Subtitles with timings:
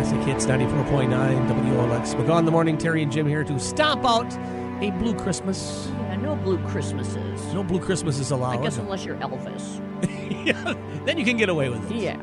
[0.00, 2.14] Classic Hits 94.9 WOLX.
[2.14, 4.32] McGaw in the morning, Teri and Jim here to stomp out
[4.82, 5.88] a blue Christmas.
[5.90, 7.52] Yeah, no blue Christmases.
[7.52, 8.58] No blue Christmases allowed.
[8.58, 9.78] I guess unless you're Elvis.
[10.46, 10.74] yeah,
[11.04, 11.96] then you can get away with it.
[11.98, 12.16] Yeah.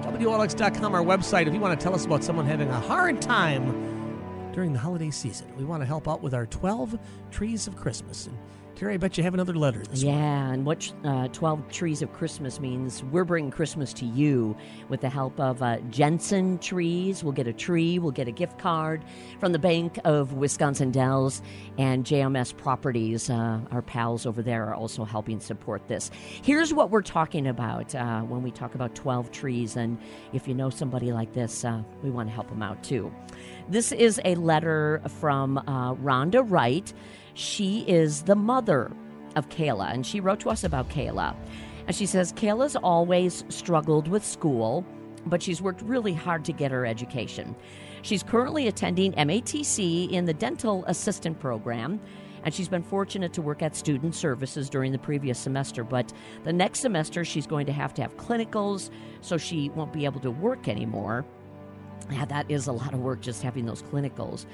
[0.00, 4.50] WLX.com, our website, if you want to tell us about someone having a hard time
[4.54, 5.46] during the holiday season.
[5.58, 6.98] We want to help out with our 12
[7.30, 8.28] Trees of Christmas.
[8.28, 8.38] And
[8.80, 12.60] Teri, I bet you have another letter Yeah, and what uh, 12 Trees of Christmas
[12.60, 14.56] means, we're bringing Christmas to you
[14.88, 17.22] with the help of uh, Jensen Trees.
[17.22, 19.04] We'll get a tree, we'll get a gift card
[19.38, 21.42] from the Bank of Wisconsin Dells,
[21.76, 26.10] and JMS Properties, uh, our pals over there, are also helping support this.
[26.42, 29.98] Here's what we're talking about uh, when we talk about 12 trees, and
[30.32, 33.12] if you know somebody like this, uh, we want to help them out too.
[33.68, 36.94] This is a letter from uh, Rhonda Wright.
[37.34, 38.90] She is the mother
[39.36, 41.34] of Kayla, and she wrote to us about Kayla.
[41.86, 44.84] And she says, Kayla's always struggled with school,
[45.26, 47.54] but she's worked really hard to get her education.
[48.02, 52.00] She's currently attending MATC in the dental assistant program,
[52.42, 55.84] and she's been fortunate to work at student services during the previous semester.
[55.84, 56.12] But
[56.44, 60.20] the next semester, she's going to have to have clinicals, so she won't be able
[60.20, 61.24] to work anymore.
[62.10, 64.46] Yeah, that is a lot of work just having those clinicals.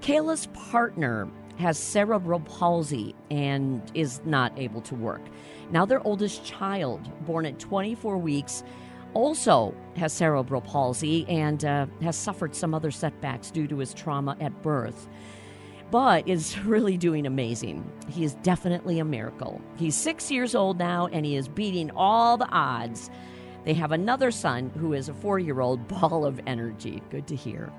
[0.00, 5.22] Kayla's partner has cerebral palsy and is not able to work.
[5.70, 8.62] Now, their oldest child, born at 24 weeks,
[9.14, 14.36] also has cerebral palsy and uh, has suffered some other setbacks due to his trauma
[14.40, 15.08] at birth,
[15.90, 17.90] but is really doing amazing.
[18.08, 19.60] He is definitely a miracle.
[19.76, 23.10] He's six years old now and he is beating all the odds.
[23.64, 27.02] They have another son who is a four year old ball of energy.
[27.10, 27.72] Good to hear.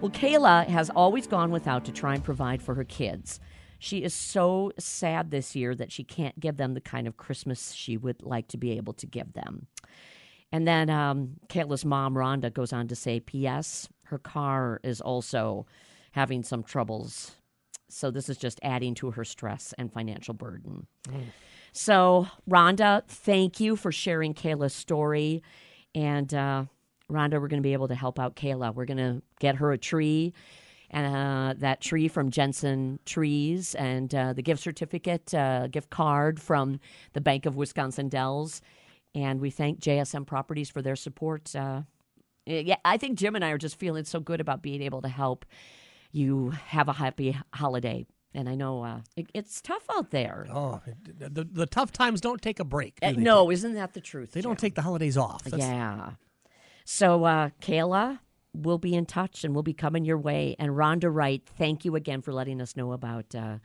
[0.00, 3.40] Well, Kayla has always gone without to try and provide for her kids.
[3.78, 7.72] She is so sad this year that she can't give them the kind of Christmas
[7.72, 9.66] she would like to be able to give them.
[10.52, 15.66] And then um, Kayla's mom, Rhonda, goes on to say, P.S., her car is also
[16.12, 17.32] having some troubles.
[17.88, 20.86] So this is just adding to her stress and financial burden.
[21.72, 25.42] So, Rhonda, thank you for sharing Kayla's story.
[25.94, 26.64] And uh,
[27.10, 28.74] Rhonda, we're going to be able to help out Kayla.
[28.74, 30.32] We're going to get her a tree,
[30.92, 36.80] uh, that tree from Jensen Trees, and uh, the gift certificate, uh, gift card from
[37.12, 38.60] the Bank of Wisconsin Dells.
[39.14, 41.54] And we thank JSM Properties for their support.
[41.54, 41.82] Uh,
[42.44, 45.08] yeah, I think Jim and I are just feeling so good about being able to
[45.08, 45.44] help
[46.12, 48.06] you have a happy holiday.
[48.34, 50.46] And I know uh, it, it's tough out there.
[50.52, 50.80] Oh,
[51.18, 53.00] the, the tough times don't take a break.
[53.00, 54.32] do Uh, no, isn't that the truth?
[54.32, 55.44] They don't take the holidays off.
[55.44, 56.10] That's- Yeah.
[56.88, 58.20] So, uh, Kayla,
[58.54, 60.54] we'll be in touch and we'll be coming your way.
[60.56, 63.58] And Rhonda Wright, thank you again for letting us know about uh,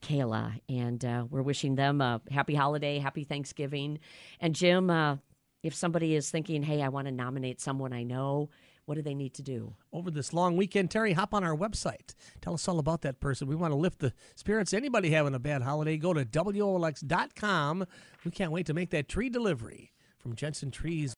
[0.00, 0.60] Kayla.
[0.68, 3.98] And uh, we're wishing them a happy holiday, happy Thanksgiving.
[4.38, 5.16] And Jim, uh,
[5.64, 8.48] if somebody is thinking, hey, I want to nominate someone I know,
[8.84, 9.74] what do they need to do?
[9.92, 10.90] over this long weekend.
[10.90, 12.14] Teri, hop on our website.
[12.40, 13.48] Tell us all about that person.
[13.48, 14.72] We want to lift the spirits.
[14.72, 17.86] Anybody having a bad holiday, go to WOLX.com.
[18.24, 19.92] We can't wait to make that tree delivery
[20.22, 21.10] from Jensen Trees.